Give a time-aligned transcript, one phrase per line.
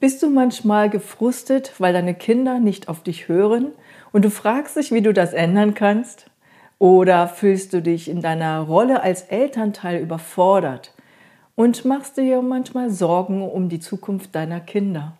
[0.00, 3.72] Bist du manchmal gefrustet, weil deine Kinder nicht auf dich hören
[4.12, 6.30] und du fragst dich, wie du das ändern kannst?
[6.78, 10.94] Oder fühlst du dich in deiner Rolle als Elternteil überfordert
[11.54, 15.18] und machst dir manchmal Sorgen um die Zukunft deiner Kinder?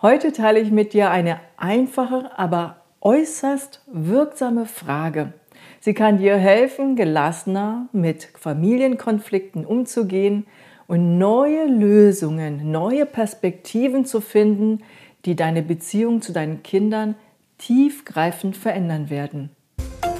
[0.00, 5.32] Heute teile ich mit dir eine einfache, aber äußerst wirksame Frage.
[5.80, 10.46] Sie kann dir helfen, gelassener mit Familienkonflikten umzugehen
[10.86, 14.80] und neue Lösungen, neue Perspektiven zu finden,
[15.24, 17.14] die deine Beziehung zu deinen Kindern
[17.58, 19.50] tiefgreifend verändern werden.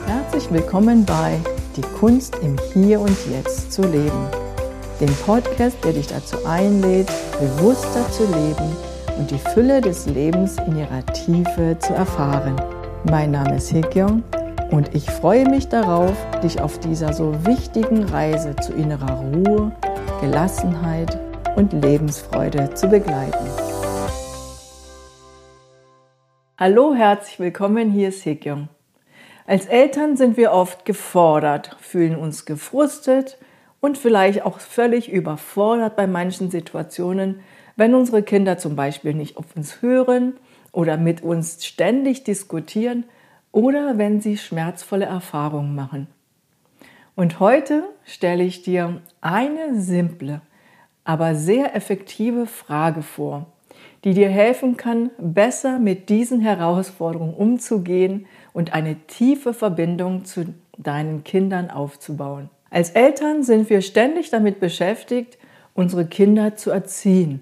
[0.07, 1.39] Herzlich willkommen bei
[1.77, 4.29] Die Kunst im Hier und Jetzt zu leben,
[5.01, 8.77] dem Podcast, der dich dazu einlädt, bewusster zu leben
[9.19, 12.61] und die Fülle des Lebens in ihrer Tiefe zu erfahren.
[13.05, 14.23] Mein Name ist Hekyong
[14.71, 19.73] und ich freue mich darauf, dich auf dieser so wichtigen Reise zu innerer Ruhe
[20.23, 21.19] Gelassenheit
[21.57, 23.45] und Lebensfreude zu begleiten.
[26.57, 28.69] Hallo, herzlich willkommen, hier ist Hekyung.
[29.49, 33.37] Als Eltern sind wir oft gefordert, fühlen uns gefrustet
[33.81, 37.41] und vielleicht auch völlig überfordert bei manchen Situationen,
[37.75, 40.35] wenn unsere Kinder zum Beispiel nicht auf uns hören
[40.71, 43.07] oder mit uns ständig diskutieren
[43.51, 46.07] oder wenn sie schmerzvolle Erfahrungen machen.
[47.23, 50.41] Und heute stelle ich dir eine simple,
[51.05, 53.47] aber sehr effektive Frage vor,
[54.03, 61.23] die dir helfen kann, besser mit diesen Herausforderungen umzugehen und eine tiefe Verbindung zu deinen
[61.23, 62.51] Kindern aufzubauen.
[62.71, 65.39] Als Eltern sind wir ständig damit beschäftigt,
[65.75, 67.41] unsere Kinder zu erziehen,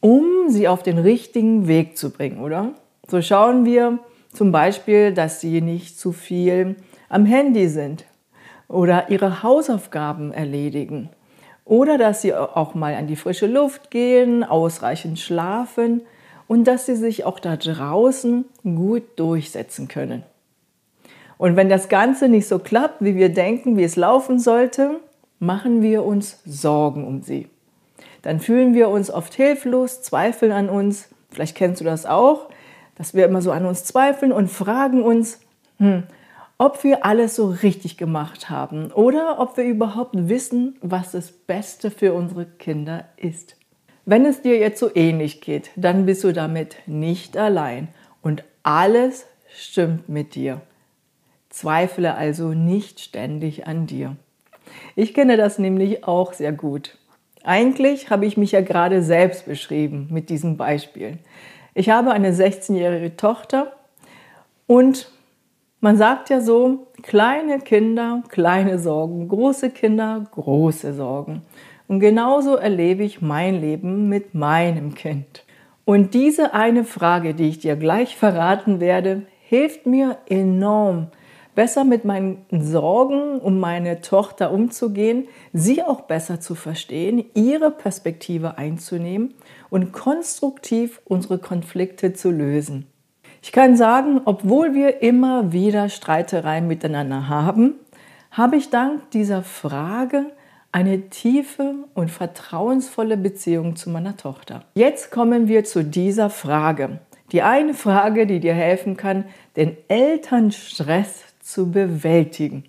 [0.00, 2.74] um sie auf den richtigen Weg zu bringen, oder?
[3.08, 4.00] So schauen wir
[4.34, 6.76] zum Beispiel, dass sie nicht zu viel
[7.08, 8.04] am Handy sind,
[8.70, 11.10] oder ihre Hausaufgaben erledigen
[11.64, 16.02] oder dass sie auch mal an die frische Luft gehen, ausreichend schlafen
[16.46, 20.22] und dass sie sich auch da draußen gut durchsetzen können.
[21.36, 25.00] Und wenn das Ganze nicht so klappt, wie wir denken, wie es laufen sollte,
[25.38, 27.48] machen wir uns Sorgen um sie.
[28.22, 31.08] Dann fühlen wir uns oft hilflos, zweifeln an uns.
[31.30, 32.50] Vielleicht kennst du das auch,
[32.96, 35.40] dass wir immer so an uns zweifeln und fragen uns,
[35.78, 36.02] hm,
[36.60, 41.90] ob wir alles so richtig gemacht haben oder ob wir überhaupt wissen, was das Beste
[41.90, 43.56] für unsere Kinder ist.
[44.04, 47.88] Wenn es dir jetzt so ähnlich geht, dann bist du damit nicht allein
[48.20, 50.60] und alles stimmt mit dir.
[51.48, 54.16] Zweifle also nicht ständig an dir.
[54.96, 56.98] Ich kenne das nämlich auch sehr gut.
[57.42, 61.20] Eigentlich habe ich mich ja gerade selbst beschrieben mit diesen Beispielen.
[61.72, 63.72] Ich habe eine 16-jährige Tochter
[64.66, 65.10] und
[65.80, 71.42] man sagt ja so, kleine Kinder, kleine Sorgen, große Kinder, große Sorgen.
[71.88, 75.44] Und genauso erlebe ich mein Leben mit meinem Kind.
[75.84, 81.08] Und diese eine Frage, die ich dir gleich verraten werde, hilft mir enorm,
[81.54, 88.58] besser mit meinen Sorgen um meine Tochter umzugehen, sie auch besser zu verstehen, ihre Perspektive
[88.58, 89.34] einzunehmen
[89.70, 92.89] und konstruktiv unsere Konflikte zu lösen.
[93.42, 97.74] Ich kann sagen, obwohl wir immer wieder Streitereien miteinander haben,
[98.30, 100.26] habe ich dank dieser Frage
[100.72, 104.64] eine tiefe und vertrauensvolle Beziehung zu meiner Tochter.
[104.74, 107.00] Jetzt kommen wir zu dieser Frage.
[107.32, 109.24] Die eine Frage, die dir helfen kann,
[109.56, 112.64] den Elternstress zu bewältigen.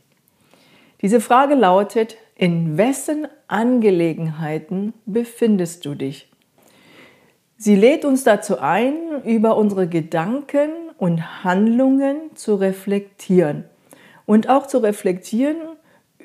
[1.02, 6.31] Diese Frage lautet, in wessen Angelegenheiten befindest du dich?
[7.64, 13.66] Sie lädt uns dazu ein, über unsere Gedanken und Handlungen zu reflektieren
[14.26, 15.58] und auch zu reflektieren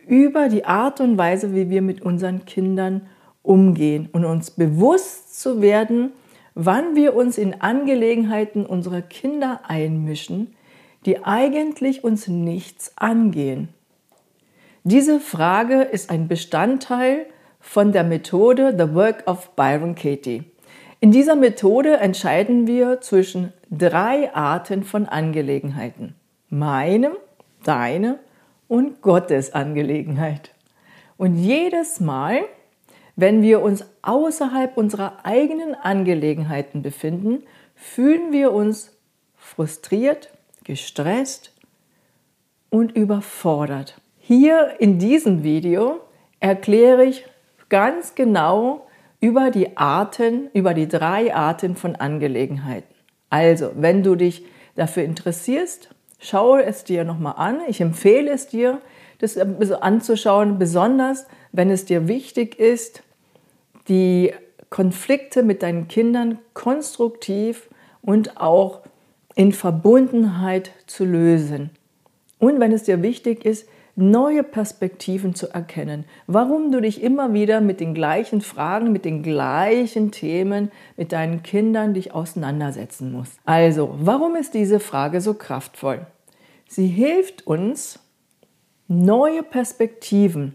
[0.06, 3.06] über die Art und Weise, wie wir mit unseren Kindern
[3.42, 6.12] umgehen und uns bewusst zu werden,
[6.54, 10.56] wann wir uns in Angelegenheiten unserer Kinder einmischen,
[11.04, 13.68] die eigentlich uns nichts angehen.
[14.84, 17.26] Diese Frage ist ein Bestandteil
[17.60, 20.44] von der Methode The Work of Byron Katie.
[20.98, 26.14] In dieser Methode entscheiden wir zwischen drei Arten von Angelegenheiten.
[26.48, 27.12] Meinem,
[27.64, 28.18] deine
[28.66, 30.52] und Gottes Angelegenheit.
[31.18, 32.40] Und jedes Mal,
[33.14, 37.42] wenn wir uns außerhalb unserer eigenen Angelegenheiten befinden,
[37.74, 38.96] fühlen wir uns
[39.36, 40.30] frustriert,
[40.64, 41.52] gestresst
[42.70, 44.00] und überfordert.
[44.18, 46.00] Hier in diesem Video
[46.40, 47.26] erkläre ich
[47.68, 48.85] ganz genau,
[49.20, 52.94] über die Arten, über die drei Arten von Angelegenheiten.
[53.30, 57.60] Also, wenn du dich dafür interessierst, schau es dir nochmal an.
[57.66, 58.80] Ich empfehle es dir,
[59.18, 63.02] das anzuschauen, besonders wenn es dir wichtig ist,
[63.88, 64.32] die
[64.68, 67.70] Konflikte mit deinen Kindern konstruktiv
[68.02, 68.82] und auch
[69.34, 71.70] in Verbundenheit zu lösen.
[72.38, 77.62] Und wenn es dir wichtig ist, neue Perspektiven zu erkennen, warum du dich immer wieder
[77.62, 83.38] mit den gleichen Fragen, mit den gleichen Themen mit deinen Kindern dich auseinandersetzen musst.
[83.46, 86.06] Also, warum ist diese Frage so kraftvoll?
[86.68, 87.98] Sie hilft uns,
[88.86, 90.54] neue Perspektiven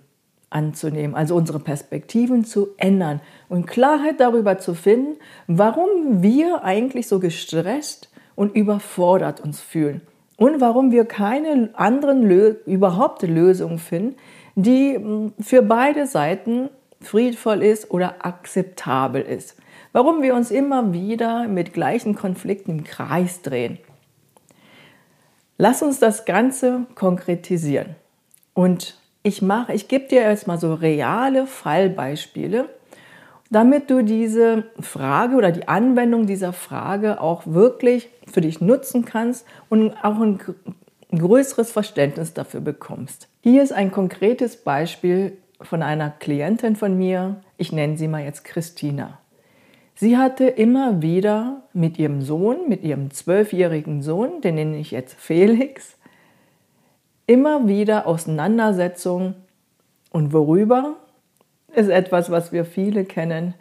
[0.51, 5.17] anzunehmen, also unsere Perspektiven zu ändern und Klarheit darüber zu finden,
[5.47, 10.01] warum wir eigentlich so gestresst und überfordert uns fühlen
[10.41, 14.15] und warum wir keine anderen Lö überhaupt Lösungen finden,
[14.55, 19.55] die hm, für beide Seiten friedvoll ist oder akzeptabel ist.
[19.91, 23.77] Warum wir uns immer wieder mit gleichen Konflikten im Kreis drehen.
[25.59, 27.95] Lass uns das Ganze konkretisieren.
[28.55, 32.67] Und ich mache, ich gebe dir erstmal so reale Fallbeispiele,
[33.51, 39.45] damit du diese Frage oder die Anwendung dieser Frage auch wirklich für dich nutzen kannst
[39.69, 40.39] und auch ein
[41.11, 43.27] größeres Verständnis dafür bekommst.
[43.41, 47.41] Hier ist ein konkretes Beispiel von einer Klientin von mir.
[47.57, 49.19] Ich nenne sie mal jetzt Christina.
[49.95, 55.13] Sie hatte immer wieder mit ihrem Sohn, mit ihrem zwölfjährigen Sohn, den nenne ich jetzt
[55.19, 55.97] Felix,
[57.27, 59.35] immer wieder Auseinandersetzungen.
[60.09, 60.95] Und worüber?
[61.73, 63.53] Ist etwas, was wir viele kennen.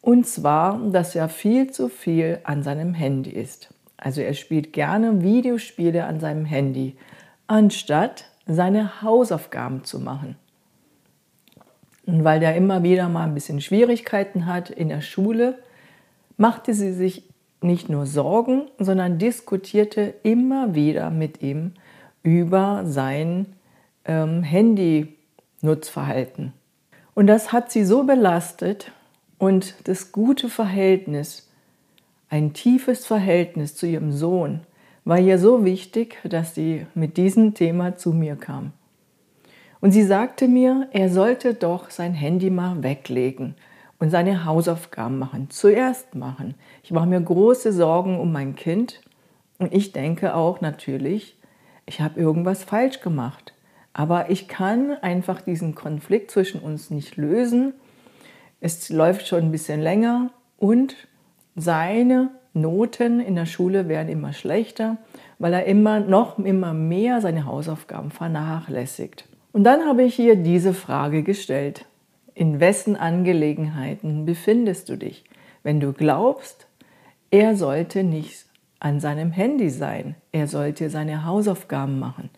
[0.00, 3.72] Und zwar, dass er viel zu viel an seinem Handy ist.
[3.96, 6.96] Also er spielt gerne Videospiele an seinem Handy,
[7.46, 10.36] anstatt seine Hausaufgaben zu machen.
[12.04, 15.58] Und weil der immer wieder mal ein bisschen Schwierigkeiten hat in der Schule,
[16.36, 17.28] machte sie sich
[17.60, 21.74] nicht nur Sorgen, sondern diskutierte immer wieder mit ihm
[22.24, 23.46] über sein
[24.04, 26.52] ähm, Handy-Nutzverhalten.
[27.14, 28.90] Und das hat sie so belastet
[29.38, 31.50] und das gute Verhältnis,
[32.30, 34.60] ein tiefes Verhältnis zu ihrem Sohn,
[35.04, 38.72] war ihr so wichtig, dass sie mit diesem Thema zu mir kam.
[39.80, 43.56] Und sie sagte mir, er sollte doch sein Handy mal weglegen
[43.98, 46.54] und seine Hausaufgaben machen, zuerst machen.
[46.84, 49.00] Ich mache mir große Sorgen um mein Kind
[49.58, 51.36] und ich denke auch natürlich,
[51.84, 53.52] ich habe irgendwas falsch gemacht.
[53.92, 57.74] Aber ich kann einfach diesen Konflikt zwischen uns nicht lösen.
[58.60, 60.96] Es läuft schon ein bisschen länger und
[61.56, 64.98] seine Noten in der Schule werden immer schlechter,
[65.38, 69.26] weil er immer noch immer mehr seine Hausaufgaben vernachlässigt.
[69.52, 71.86] Und dann habe ich hier diese Frage gestellt.
[72.34, 75.24] In wessen Angelegenheiten befindest du dich,
[75.62, 76.66] wenn du glaubst,
[77.30, 78.46] er sollte nicht
[78.80, 80.16] an seinem Handy sein.
[80.32, 82.30] Er sollte seine Hausaufgaben machen.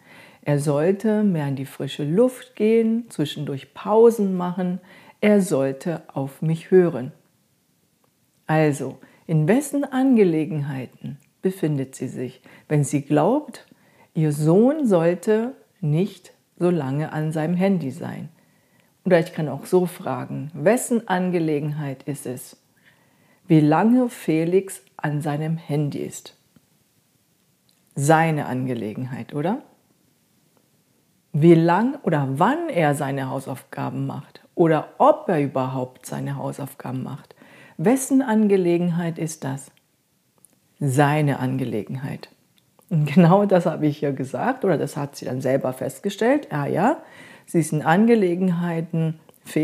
[0.46, 4.78] Er sollte mehr in die frische Luft gehen, zwischendurch Pausen machen.
[5.22, 7.12] Er sollte auf mich hören.
[8.46, 13.66] Also, in wessen Angelegenheiten befindet sie sich, wenn sie glaubt,
[14.12, 18.28] ihr Sohn sollte nicht so lange an seinem Handy sein?
[19.06, 22.58] Oder ich kann auch so fragen, wessen Angelegenheit ist es,
[23.46, 26.36] wie lange Felix an seinem Handy ist.
[27.94, 29.62] Seine Angelegenheit, oder?
[31.36, 37.34] Wie lang oder wann er seine Hausaufgaben macht oder ob er überhaupt seine Hausaufgaben macht.
[37.76, 39.72] Wessen Angelegenheit ist das?
[40.78, 42.28] Seine Angelegenheit.
[42.88, 46.52] Und genau das habe ich ja gesagt oder das hat sie dann selber festgestellt.
[46.52, 46.98] Ah ja,
[47.46, 49.18] sie ist in Angelegenheiten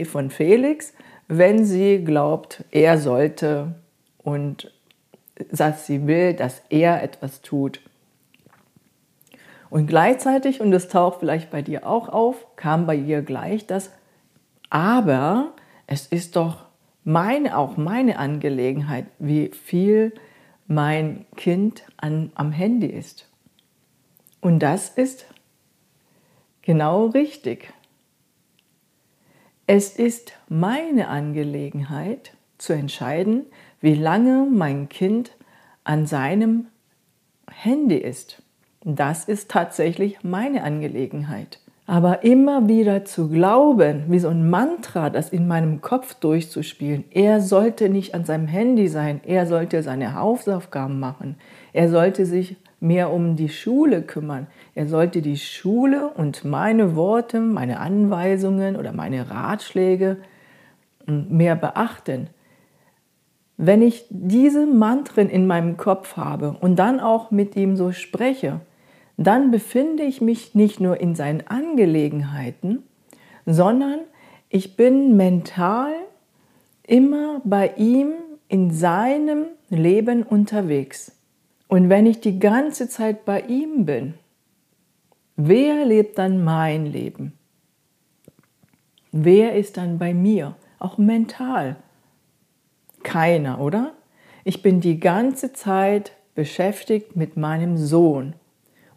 [0.07, 0.93] von Felix,
[1.29, 3.77] wenn sie glaubt, er sollte
[4.19, 4.73] und
[5.53, 7.81] dass sie will, dass er etwas tut.
[9.71, 13.93] Und gleichzeitig, und das taucht vielleicht bei dir auch auf, kam bei ihr gleich das
[14.69, 15.53] Aber,
[15.87, 16.67] es ist doch
[17.05, 20.13] meine, auch meine Angelegenheit, wie viel
[20.67, 23.29] mein Kind an, am Handy ist.
[24.41, 25.27] Und das ist
[26.63, 27.73] genau richtig.
[29.67, 33.47] Es ist meine Angelegenheit zu entscheiden,
[33.81, 35.37] wie lange mein Kind
[35.85, 36.67] an seinem
[37.51, 38.43] Handy ist.
[38.83, 41.59] Das ist tatsächlich meine Angelegenheit.
[41.87, 47.41] Aber immer wieder zu glauben, wie so ein Mantra, das in meinem Kopf durchzuspielen, er
[47.43, 51.37] sollte nicht an seinem Handy sein, er sollte seine Hausaufgaben machen,
[51.73, 57.41] er sollte sich mehr um die Schule kümmern, er sollte die Schule und meine Worte,
[57.41, 60.19] meine Anweisungen oder meine Ratschläge
[61.07, 62.29] hm, mehr beachten.
[63.59, 68.61] Wenn ich diese Mantren in meinem Kopf habe und dann auch mit ihm so spreche,
[69.21, 72.85] dann befinde ich mich nicht nur in seinen Angelegenheiten,
[73.45, 74.01] sondern
[74.49, 75.93] ich bin mental
[76.83, 78.13] immer bei ihm
[78.49, 81.13] in seinem Leben unterwegs.
[81.69, 84.15] Und wenn ich die ganze Zeit bei ihm bin,
[85.37, 87.35] wer lebt dann mein Leben?
[89.13, 90.57] Wer ist dann bei mir?
[90.79, 91.77] Auch mental.
[93.03, 93.93] Keiner, oder?
[94.45, 98.35] Ich bin die ganze Zeit beschäftigt mit meinem Sohn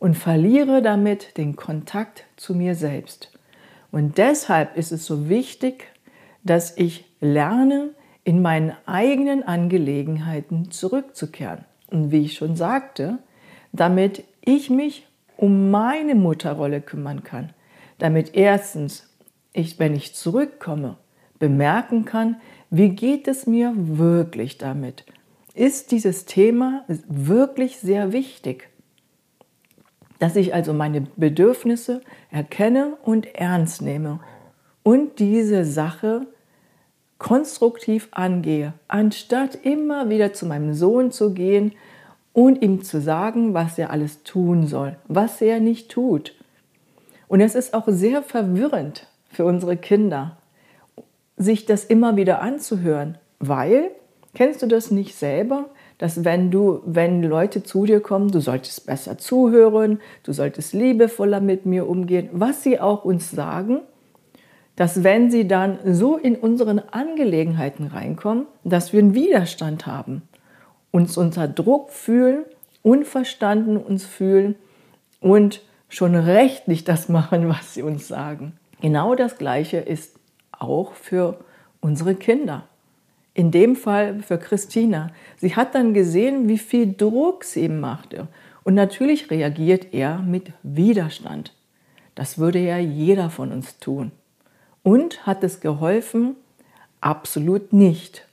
[0.03, 3.31] und verliere damit den Kontakt zu mir selbst.
[3.89, 5.88] Und deshalb ist es so wichtig,
[6.43, 7.91] dass ich lerne,
[8.25, 11.63] in meinen eigenen Angelegenheiten zurückzukehren.
[11.89, 13.19] Und wie ich schon sagte,
[13.72, 15.07] damit ich mich
[15.38, 17.53] um meine Mutterrolle kümmern kann.
[17.98, 19.10] Damit erstens
[19.53, 20.98] ich, wenn ich zurückkomme,
[21.39, 25.05] bemerken kann, wie geht es mir wirklich damit?
[25.53, 28.67] Ist dieses Thema wirklich sehr wichtig?
[30.24, 32.00] Dass ich also meine Bedürfnisse
[32.32, 34.22] erkenne und ernst nehme
[34.82, 36.27] und diese Sache
[37.18, 41.74] konstruktiv angehe, anstatt immer wieder zu meinem Sohn zu gehen
[42.32, 46.34] und ihm zu sagen, was er alles tun soll, was er nicht tut.
[47.27, 50.38] Und es ist auch sehr verwirrend für unsere Kinder,
[51.36, 53.92] sich das immer wieder anzuhören, weil,
[54.34, 55.65] kennst du das nicht selber,
[55.98, 61.40] dass wenn du, wenn Leute zu dir kommen, du solltest besser zuhören, du solltest liebevoller
[61.40, 63.80] mit mir umgehen, was sie auch uns sagen,
[64.76, 70.24] dass wenn sie dann so in unseren Angelegenheiten reinkommen, dass wir einen Widerstand haben,
[70.92, 72.46] uns unter Druck fühlen,
[72.82, 74.56] unverstanden uns fühlen
[75.22, 78.54] und schon recht nicht das machen, was sie uns sagen.
[78.82, 80.16] Genau das Gleiche ist
[80.52, 81.38] auch für
[81.80, 82.68] unsere Kinder.
[83.34, 85.12] In dem Fall für Christina.
[85.38, 88.28] Sie hat dann gesehen, wie viel Druck sie ihm machte.
[88.63, 91.54] Und natürlich reagiert er mit Widerstand.
[92.16, 94.12] Das würde ja jeder von uns tun.
[94.84, 96.36] Und hat es geholfen?
[97.02, 98.28] Absolut nicht.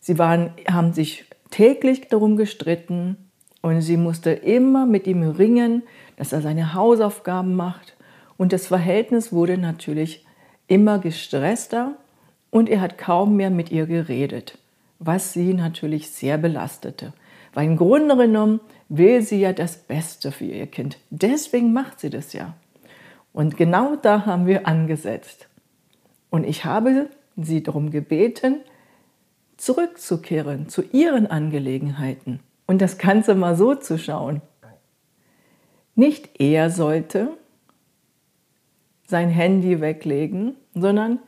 [0.00, 3.16] Sie waren, haben sich täglich darum gestritten
[3.60, 5.82] und sie musste immer mit ihm ringen,
[6.16, 7.96] dass er seine Hausaufgaben macht.
[8.36, 10.26] Und das Verhältnis wurde natürlich
[10.66, 11.96] immer gestresster
[12.52, 14.58] und er hat kaum mehr mit ihr geredet,
[14.98, 17.14] was sie natürlich sehr belastete.
[17.54, 20.98] Weil im Grunde genommen will sie ja das Beste für ihr Kind.
[21.08, 22.54] Deswegen macht sie das ja.
[23.32, 25.48] Und genau da haben wir angesetzt.
[26.28, 28.60] Und ich habe sie darum gebeten,
[29.56, 34.42] zurückzukehren zu ihren Angelegenheiten und das Ganze mal so zu schauen.
[35.94, 37.30] Nicht er sollte
[39.06, 41.18] sein Handy weglegen, sondern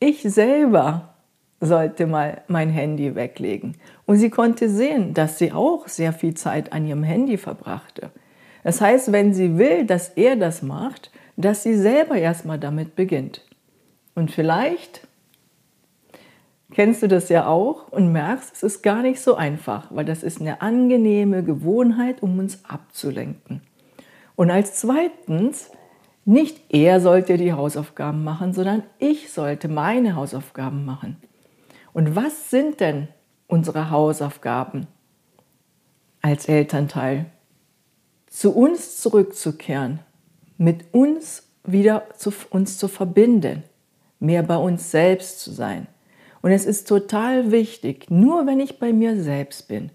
[0.00, 1.14] ich selber
[1.60, 3.76] sollte mal mein Handy weglegen.
[4.06, 8.10] Und sie konnte sehen, dass sie auch sehr viel Zeit an ihrem Handy verbrachte.
[8.62, 13.42] Das heißt, wenn sie will, dass er das macht, dass sie selber erstmal damit beginnt.
[14.14, 15.06] Und vielleicht
[16.72, 20.22] kennst du das ja auch und merkst, es ist gar nicht so einfach, weil das
[20.22, 23.62] ist eine angenehme Gewohnheit, um uns abzulenken.
[24.36, 25.70] Und als zweitens,
[26.24, 31.16] nicht er sollte die Hausaufgaben machen, sondern ich sollte meine Hausaufgaben machen.
[31.92, 33.08] Und was sind denn
[33.46, 34.86] unsere Hausaufgaben
[36.22, 37.26] als Elternteil?
[38.26, 40.00] Zu uns zurückzukehren,
[40.56, 43.62] mit uns wieder zu uns zu verbinden
[44.24, 45.86] mehr bei uns selbst zu sein.
[46.42, 49.90] Und es ist total wichtig, nur wenn ich bei mir selbst bin,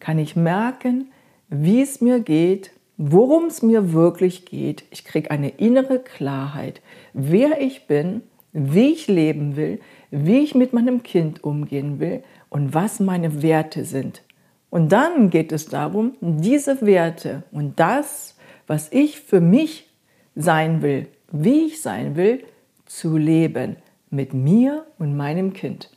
[0.00, 1.10] kann ich merken,
[1.48, 4.84] wie es mir geht, worum es mir wirklich geht.
[4.90, 6.80] Ich kriege eine innere Klarheit,
[7.12, 8.22] wer ich bin,
[8.52, 13.84] wie ich leben will, wie ich mit meinem Kind umgehen will und was meine Werte
[13.84, 14.22] sind.
[14.70, 18.36] Und dann geht es darum, diese Werte und das,
[18.66, 19.90] was ich für mich
[20.34, 22.44] sein will, wie ich sein will,
[22.86, 23.76] zu leben
[24.10, 25.90] mit mir und meinem Kind.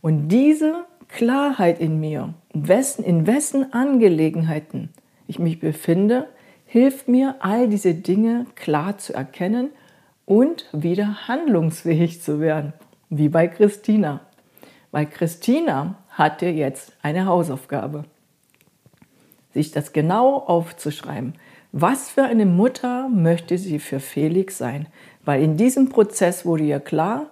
[0.00, 4.90] Und diese Klarheit in mir, wessen, in wessen Angelegenheiten
[5.26, 6.28] ich mich befinde,
[6.66, 9.70] hilft mir, all diese Dinge klar zu erkennen
[10.26, 12.72] und wieder handlungsfähig zu werden,
[13.10, 14.20] wie bei Christina.
[14.90, 18.04] Weil Christina hatte jetzt eine Hausaufgabe,
[19.52, 21.34] sich das genau aufzuschreiben.
[21.72, 24.86] Was für eine Mutter möchte sie für Felix sein?
[25.24, 27.26] Weil in diesem Prozess wurde ihr klar,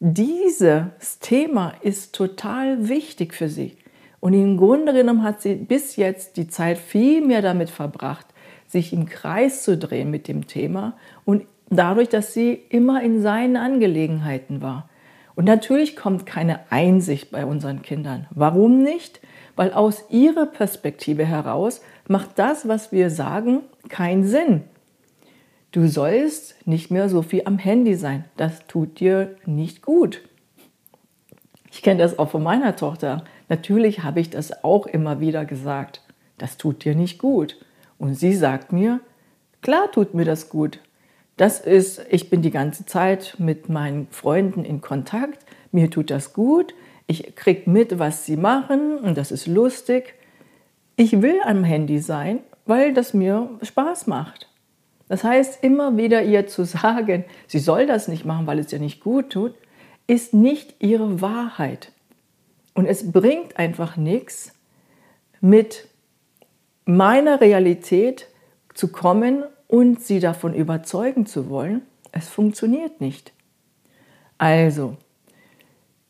[0.00, 3.76] dieses Thema ist total wichtig für sie.
[4.22, 8.24] Und im Grunde genommen hat sie bis jetzt die Zeit viel mehr damit verbracht,
[8.68, 13.56] sich im Kreis zu drehen mit dem Thema und dadurch, dass sie immer in seinen
[13.56, 14.88] Angelegenheiten war.
[15.34, 18.28] Und natürlich kommt keine Einsicht bei unseren Kindern.
[18.30, 19.20] Warum nicht?
[19.56, 24.62] Weil aus ihrer Perspektive heraus macht das, was wir sagen, keinen Sinn.
[25.72, 28.26] Du sollst nicht mehr so viel am Handy sein.
[28.36, 30.22] Das tut dir nicht gut.
[31.72, 33.24] Ich kenne das auch von meiner Tochter.
[33.52, 36.00] Natürlich habe ich das auch immer wieder gesagt.
[36.38, 37.62] Das tut dir nicht gut.
[37.98, 39.00] Und sie sagt mir,
[39.60, 40.78] klar tut mir das gut.
[41.36, 45.44] Das ist, ich bin die ganze Zeit mit meinen Freunden in Kontakt.
[45.70, 46.72] Mir tut das gut.
[47.06, 50.14] Ich kriege mit, was sie machen und das ist lustig.
[50.96, 54.48] Ich will am Handy sein, weil das mir Spaß macht.
[55.08, 58.78] Das heißt, immer wieder ihr zu sagen, sie soll das nicht machen, weil es ihr
[58.78, 59.54] nicht gut tut,
[60.06, 61.92] ist nicht ihre Wahrheit.
[62.74, 64.52] Und es bringt einfach nichts,
[65.40, 65.88] mit
[66.84, 68.28] meiner Realität
[68.74, 71.82] zu kommen und sie davon überzeugen zu wollen.
[72.12, 73.32] Es funktioniert nicht.
[74.38, 74.96] Also,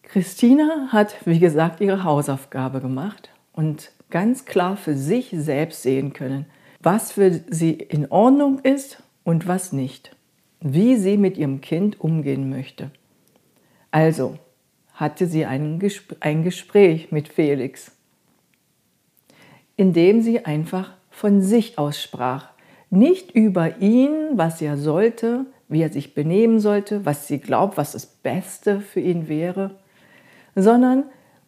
[0.03, 6.47] Christina hat, wie gesagt, ihre Hausaufgabe gemacht und ganz klar für sich selbst sehen können,
[6.81, 10.15] was für sie in Ordnung ist und was nicht,
[10.61, 12.91] wie sie mit ihrem Kind umgehen möchte.
[13.91, 14.39] Also
[14.95, 17.93] hatte sie ein, Gespr ein Gespräch mit Felix,
[19.77, 22.51] in dem sie einfach von sich aus sprach,
[22.91, 27.93] nicht über ihn, was er sollte, wie er sich benehmen sollte, was sie glaubt, was
[27.93, 29.79] das Beste für ihn wäre,
[30.55, 31.05] sondern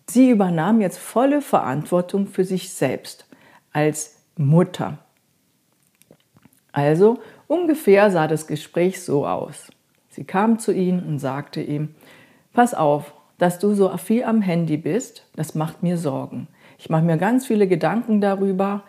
[0.09, 3.27] sie übernahm jetzt volle Verantwortung für sich selbst
[3.73, 4.99] als Mutter.
[6.73, 9.69] Also ungefähr sah das Gespräch so aus.
[10.09, 11.95] Sie kam zu ihm und sagte ihm,
[12.53, 13.13] Pass auf,
[13.45, 16.49] dass du so viel am Handy bist, das macht mir Sorgen.
[16.79, 18.85] Ich mache mir ganz viele Gedanken darüber.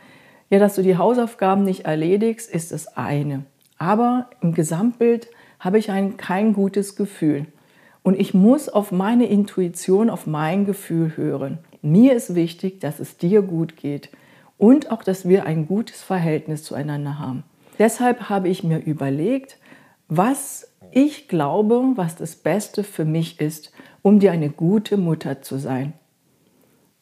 [0.50, 3.44] Ja, dass du die Hausaufgaben nicht erledigst, ist das eine.
[3.78, 5.28] Aber im Gesamtbild
[5.60, 7.48] habe ich ein, kein gutes Gefühl.
[8.02, 11.58] Und ich muss auf meine Intuition, auf mein Gefühl hören.
[11.82, 14.10] Mir ist wichtig, dass es dir gut geht
[14.58, 17.44] und auch, dass wir ein gutes Verhältnis zueinander haben.
[17.78, 19.58] Deshalb habe ich mir überlegt,
[20.08, 25.58] was ich glaube, was das Beste für mich ist, um dir eine gute Mutter zu
[25.58, 25.92] sein.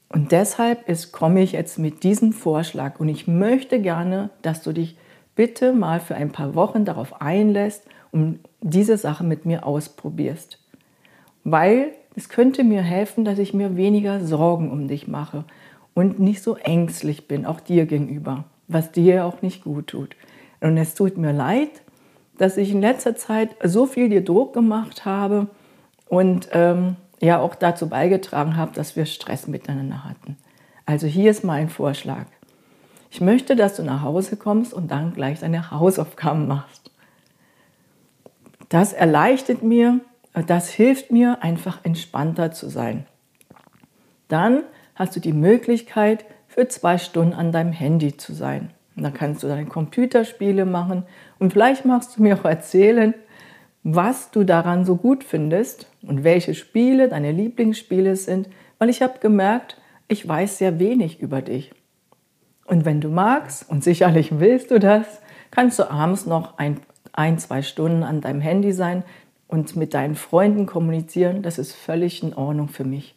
[0.09, 4.71] Und deshalb ist, komme ich jetzt mit diesem Vorschlag und ich möchte gerne, dass du
[4.71, 4.97] dich
[5.35, 10.57] bitte mal für ein paar Wochen darauf einlässt und diese Sache mit mir ausprobierst.
[11.43, 15.45] Weil es könnte mir helfen, dass ich mir weniger Sorgen um dich mache
[15.93, 20.15] und nicht so ängstlich bin, auch dir gegenüber, was dir auch nicht gut tut.
[20.61, 21.83] Und es tut mir leid,
[22.37, 25.47] dass ich in letzter Zeit so viel dir Druck gemacht habe
[26.07, 30.37] und ähm, ja auch dazu beigetragen habe, dass wir Stress miteinander hatten.
[30.85, 32.25] Also hier ist mein Vorschlag.
[33.09, 36.91] Ich möchte, dass du nach Hause kommst und dann gleich deine Hausaufgaben machst.
[38.69, 39.99] Das erleichtert mir,
[40.47, 43.05] das hilft mir einfach entspannter zu sein.
[44.27, 44.63] Dann
[44.95, 48.71] hast du die Möglichkeit, für zwei Stunden an deinem Handy zu sein.
[48.95, 51.03] Und dann kannst du deine Computerspiele machen
[51.43, 53.13] und vielleicht magst du mir auch erzählen,
[53.83, 58.47] was du daran so gut findest und welche Spiele deine Lieblingsspiele sind,
[58.79, 59.75] weil ich habe gemerkt,
[60.07, 61.73] ich weiß sehr wenig über dich.
[62.63, 65.05] Und wenn du magst, und sicherlich willst du das,
[65.51, 66.79] kannst du abends noch ein,
[67.11, 69.03] ein, zwei Stunden an deinem Handy sein
[69.49, 71.41] und mit deinen Freunden kommunizieren.
[71.41, 73.15] Das ist völlig in Ordnung für mich.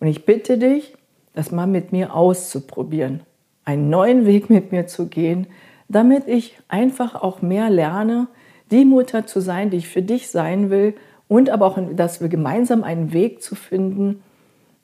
[0.00, 0.96] Und ich bitte dich,
[1.34, 3.20] das mal mit mir auszuprobieren
[3.64, 5.46] einen neuen Weg mit mir zu gehen,
[5.88, 8.28] damit ich einfach auch mehr lerne,
[8.70, 10.94] die Mutter zu sein, die ich für dich sein will
[11.28, 14.22] und aber auch, dass wir gemeinsam einen Weg zu finden,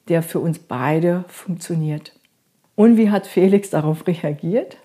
[0.08, 2.12] der für uns beide funktioniert.
[2.76, 4.78] Und wie hat Felix darauf reagiert?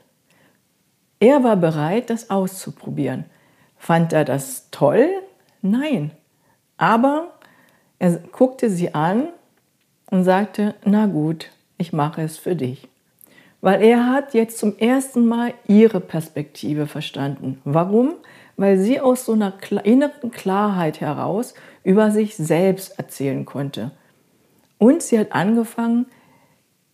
[1.19, 3.25] Er war bereit, das auszuprobieren.
[3.77, 5.07] Fand er das toll?
[5.61, 6.11] Nein.
[6.77, 7.33] Aber
[7.99, 9.29] er guckte sie an
[10.09, 12.89] und sagte, na gut, ich mache es für dich
[13.65, 17.59] weil er hat jetzt zum ersten Mal ihre Perspektive verstanden.
[17.65, 18.13] Warum?
[18.57, 23.89] Weil sie aus so einer inneren Klarheit heraus über sich selbst erzählen konnte.
[24.77, 26.05] Und sie hat angefangen,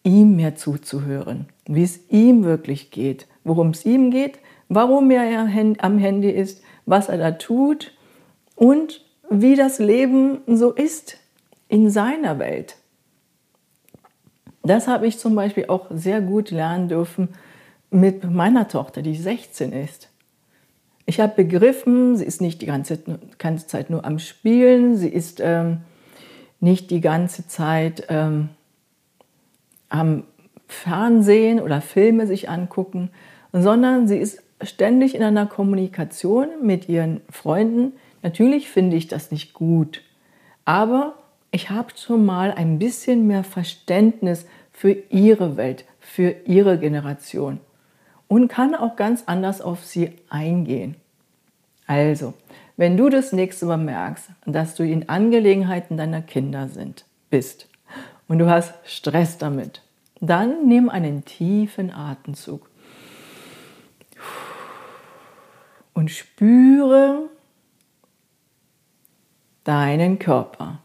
[0.04, 5.98] ihm mehr zuzuhören, wie es ihm wirklich geht, worum es ihm geht, warum er am
[5.98, 7.92] Handy ist, was er da tut
[8.56, 11.18] und wie das Leben so ist
[11.68, 12.78] in seiner Welt.
[14.63, 17.30] Das habe ich zum Beispiel auch sehr gut lernen dürfen
[17.89, 20.10] mit meiner Tochter, die 16 ist.
[21.06, 23.00] Ich habe begriffen, sie ist nicht die ganze,
[23.38, 25.80] ganze Zeit nur am Spielen, sie ist ähm,
[26.60, 28.50] nicht die ganze Zeit ähm,
[29.89, 30.24] am
[30.67, 33.10] Fernsehen oder Filme sich angucken,
[33.52, 37.93] sondern sie ist ständig in einer Kommunikation mit ihren Freunden.
[38.21, 40.02] Natürlich finde ich das nicht gut,
[40.63, 41.15] aber
[41.52, 47.60] ich habe schon mal ein bisschen mehr Verständnis für ihre Welt, für ihre Generation
[48.28, 50.96] und kann auch ganz anders auf sie eingehen.
[51.86, 52.34] Also,
[52.78, 57.68] wenn du das nächste Mal merkst, dass du in Angelegenheiten deiner Kinder sind, bist
[58.30, 59.82] und du hast Stress damit,
[60.22, 62.70] dann nimm einen tiefen Atemzug
[65.94, 67.30] und spüre
[69.66, 70.80] deinen Körper.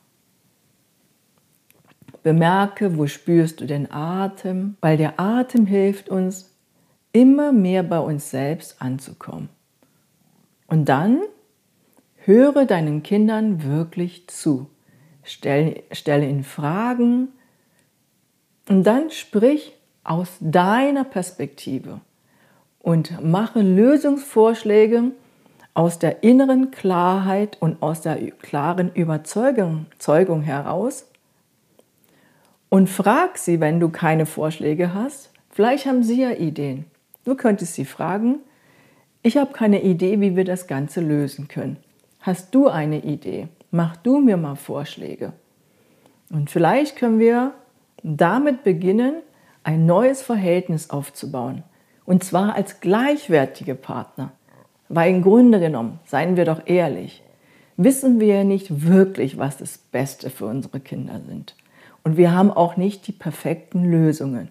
[2.26, 6.56] Bemerke, wo spürst du den Atem, weil der Atem hilft uns,
[7.12, 9.48] immer mehr bei uns selbst anzukommen.
[10.66, 11.20] Und dann
[12.16, 14.68] höre deinen Kindern wirklich zu.
[15.22, 17.28] Stell, stelle ihnen Fragen
[18.68, 22.00] und dann sprich aus deiner Perspektive
[22.80, 25.12] und mache Lösungsvorschläge
[25.74, 31.06] aus der inneren Klarheit und aus der klaren Überzeugung heraus
[32.68, 35.30] und frag sie, wenn du keine Vorschläge hast.
[35.50, 36.84] Vielleicht haben sie ja Ideen.
[37.24, 38.40] Du könntest sie fragen,
[39.22, 41.78] ich habe keine Idee, wie wir das Ganze lösen können.
[42.20, 43.48] Hast du eine Idee?
[43.70, 45.32] Mach du mir mal Vorschläge.
[46.30, 47.54] Und vielleicht können wir
[48.02, 49.22] damit beginnen,
[49.64, 51.64] ein neues Verhältnis aufzubauen.
[52.04, 54.32] Und zwar als gleichwertige Partner.
[54.88, 57.22] Weil im Grunde genommen, seien wir doch ehrlich,
[57.76, 61.56] wissen wir nicht wirklich, was das Beste für unsere Kinder sind.
[62.06, 64.48] Und wir haben auch nicht die perfekten Lösungen.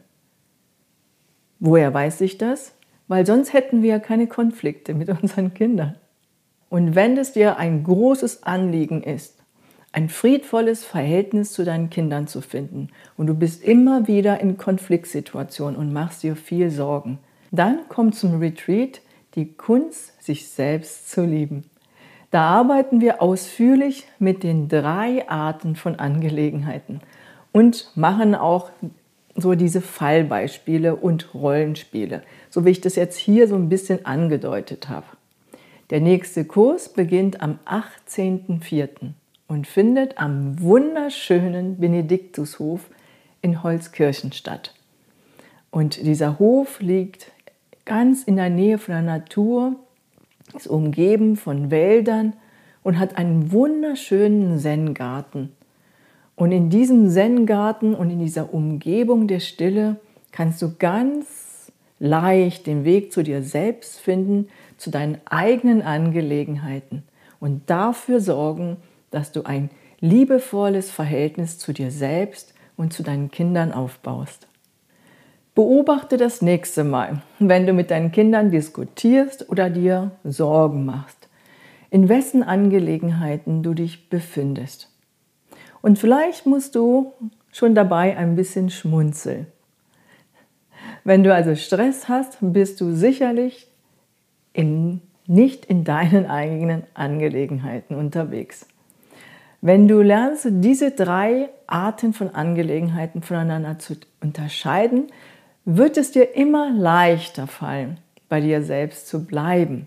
[1.62, 2.74] Woher weiß ich das?
[3.08, 5.96] Weil sonst hätten wir ja keine Konflikte mit unseren Kindern.
[6.68, 9.38] Und wenn es dir ein großes Anliegen ist,
[9.94, 15.78] ein friedvolles Verhältnis zu deinen Kindern zu finden und du bist immer wieder in Konfliktsituationen
[15.78, 17.20] und machst dir viel Sorgen,
[17.52, 19.00] dann komm zum Retreat
[19.36, 21.64] die Kunst, sich selbst zu lieben.
[22.32, 27.00] Da arbeiten wir ausführlich mit den drei Arten von Angelegenheiten
[27.56, 28.70] und machen auch
[29.34, 34.90] so diese Fallbeispiele und Rollenspiele, so wie ich das jetzt hier so ein bisschen angedeutet
[34.90, 35.06] habe.
[35.90, 39.14] Der nächste Kurs beginnt am 18.04.
[39.48, 42.90] und findet am wunderschönen Benediktushof
[43.42, 44.74] in Holzkirchen statt.
[45.72, 47.32] Und dieser Hof liegt
[47.86, 49.78] ganz in der Nähe von der Natur,
[50.54, 52.34] ist umgeben von Wäldern
[52.84, 55.54] und hat einen wunderschönen Zen-Garten.
[56.36, 59.98] Und in diesem Zen-Garten und in dieser Umgebung der Stille
[60.32, 67.04] kannst du ganz leicht den Weg zu dir selbst finden, zu deinen eigenen Angelegenheiten
[67.40, 68.78] und dafür sorgen,
[69.12, 69.70] dass du ein
[70.02, 74.48] liebevolles Verhältnis zu dir selbst und zu deinen Kindern aufbaust.
[75.54, 81.30] Beobachte das nächste Mal, wenn du mit deinen Kindern diskutierst oder dir Sorgen machst,
[81.90, 84.95] in wessen Angelegenheiten du dich befindest.
[85.86, 87.14] Und vielleicht musst du
[87.52, 89.46] schon dabei ein bisschen schmunzeln.
[91.04, 93.68] Wenn du also Stress hast, bist du sicherlich
[94.52, 98.66] in, nicht in deinen eigenen Angelegenheiten unterwegs.
[99.62, 105.12] Wenn du lernst, diese drei Arten von Angelegenheiten voneinander zu unterscheiden,
[105.66, 109.86] wird es dir immer leichter fallen, bei dir selbst zu bleiben.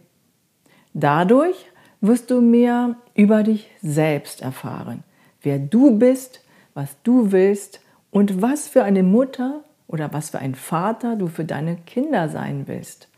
[0.95, 1.57] Dadurch
[2.01, 5.03] wirst du mehr über dich selbst erfahren
[5.43, 6.41] wer du bist,
[6.75, 11.45] was du willst und was für eine Mutter oder was für ein Vater du für
[11.45, 13.09] deine Kinder sein willst.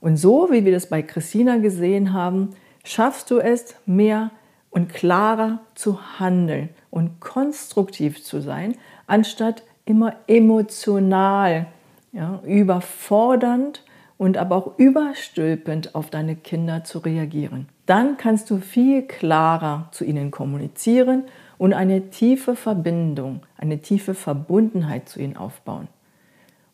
[0.00, 2.50] Und so, wie wir das bei Christina gesehen haben,
[2.84, 4.30] schaffst du es, mehr
[4.70, 8.76] und klarer zu handeln und konstruktiv zu sein,
[9.06, 11.66] anstatt immer emotional,
[12.12, 13.82] ja, überfordernd
[14.16, 17.68] und aber auch überstülpend auf deine Kinder zu reagieren.
[17.86, 21.24] Dann kannst du viel klarer zu ihnen kommunizieren
[21.58, 25.88] und eine tiefe Verbindung, eine tiefe Verbundenheit zu ihnen aufbauen.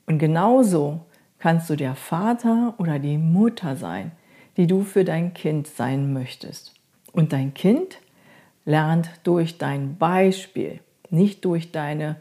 [0.06, 1.00] Und genauso
[1.38, 4.12] kannst du der Vater oder die Mutter sein,
[4.56, 6.74] die du für dein Kind sein möchtest.
[7.12, 7.98] Und dein Kind
[8.64, 12.16] lernt durch dein Beispiel, nicht durch deine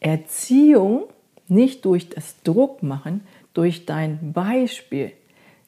[0.00, 1.04] Erziehung,
[1.48, 3.20] nicht durch das Druckmachen,
[3.54, 5.12] durch dein Beispiel,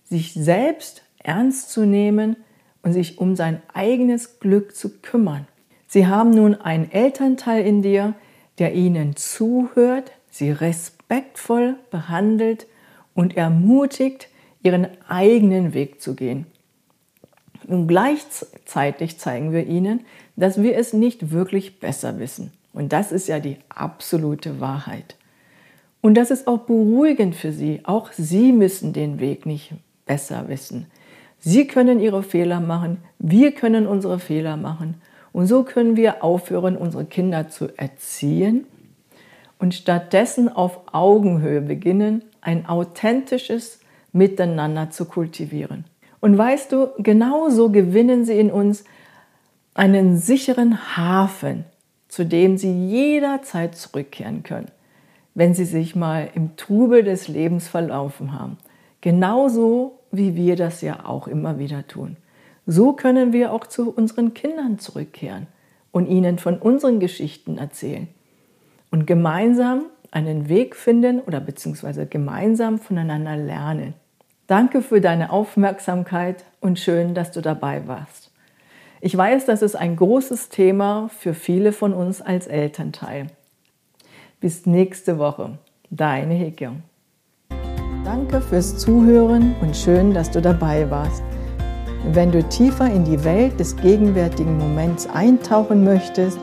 [0.04, 2.36] sich selbst ernst zu nehmen
[2.82, 5.46] und sich um sein eigenes Glück zu kümmern.
[5.86, 8.14] Sie haben nun einen Elternteil in dir,
[8.58, 12.66] der ihnen zuhört, sie respektvoll behandelt
[13.14, 14.28] und ermutigt,
[14.62, 16.46] ihren eigenen Weg zu gehen.
[17.66, 20.00] Und gleichzeitig zeigen wir ihnen,
[20.36, 22.52] dass wir es nicht wirklich besser wissen.
[22.72, 25.16] Und das ist ja die absolute Wahrheit.
[26.04, 27.80] Und das ist auch beruhigend für sie.
[27.84, 29.72] Auch sie müssen den Weg nicht
[30.04, 30.84] besser wissen.
[31.38, 35.00] Sie können ihre Fehler machen, wir können unsere Fehler machen.
[35.32, 38.66] Und so können wir aufhören, unsere Kinder zu erziehen
[39.58, 43.80] und stattdessen auf Augenhöhe beginnen, ein authentisches
[44.12, 45.86] Miteinander zu kultivieren.
[46.20, 48.84] Und weißt du, genauso gewinnen sie in uns
[49.72, 51.64] einen sicheren Hafen
[52.14, 54.70] zu dem sie jederzeit zurückkehren können,
[55.34, 58.58] wenn sie sich mal im Trubel des Lebens verlaufen haben.
[59.00, 62.16] Genauso wie wir das ja auch immer wieder tun.
[62.66, 65.46] So können wir auch zu unseren Kindern zurückkehren
[65.92, 68.08] und ihnen von unseren Geschichten erzählen
[68.90, 73.94] und gemeinsam einen Weg finden oder beziehungsweise gemeinsam voneinander lernen.
[74.46, 78.30] Danke für deine Aufmerksamkeit und schön, dass du dabei warst.
[79.00, 83.26] Ich weiß, das ist ein großes Thema für viele von uns als Elternteil.
[84.44, 85.56] Bis nächste Woche,
[85.88, 86.82] deine Hekyung.
[88.04, 91.22] Danke fürs Zuhören und schön, dass du dabei warst.
[92.12, 96.38] Wenn du tiefer in die Welt des gegenwärtigen Moments eintauchen möchtest,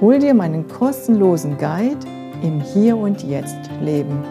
[0.00, 2.04] hol dir meinen kostenlosen Guide
[2.42, 4.24] im Hier und Jetzt Leben.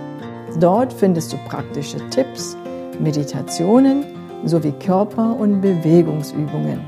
[0.60, 2.58] Dort findest du praktische Tipps,
[3.00, 4.04] Meditationen
[4.44, 6.82] sowie Körper- und Bewegungsübungen.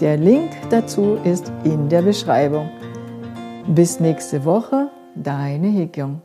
[0.00, 2.68] Der Link dazu ist in der Beschreibung.
[3.66, 6.22] Bis nächste Woche, deine Hekyung.